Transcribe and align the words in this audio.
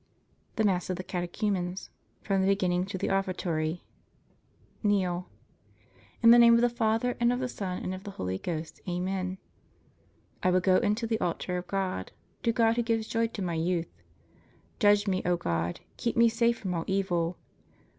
THE 0.55 0.63
MASS 0.63 0.89
OF 0.89 0.95
THE 0.95 1.03
CATECHUMENS 1.03 1.91
(From 2.23 2.41
the 2.41 2.47
Beginning 2.47 2.87
to 2.87 2.97
the 2.97 3.11
Offertory) 3.11 3.83
Kneel 4.81 5.29
*In 6.23 6.31
the 6.31 6.39
name 6.39 6.55
of 6.55 6.61
the 6.61 6.69
Father, 6.71 7.15
and 7.19 7.31
of 7.31 7.39
the 7.39 7.47
Son, 7.47 7.83
and 7.83 7.93
of 7.93 8.03
the 8.03 8.09
Holy 8.09 8.39
Ghost. 8.39 8.81
Amen. 8.89 9.37
*I 10.41 10.49
will 10.49 10.59
go 10.59 10.77
in 10.77 10.95
to 10.95 11.05
the 11.05 11.19
altar 11.21 11.55
of 11.55 11.67
God, 11.67 12.13
to 12.41 12.51
God 12.51 12.77
Who 12.77 12.81
gives 12.81 13.07
joy 13.07 13.27
to 13.27 13.43
my 13.43 13.53
youth. 13.53 13.93
*Judge 14.79 15.05
me, 15.07 15.21
O 15.23 15.37
God. 15.37 15.81
Keep 15.97 16.17
me 16.17 16.29
safe 16.29 16.57
from 16.57 16.73
all 16.73 16.83
evil. 16.87 17.37